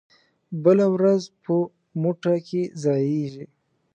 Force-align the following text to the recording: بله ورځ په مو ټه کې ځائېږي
بله 0.63 0.85
ورځ 0.95 1.21
په 1.43 1.55
مو 2.01 2.11
ټه 2.21 2.33
کې 2.47 2.61
ځائېږي 2.81 3.45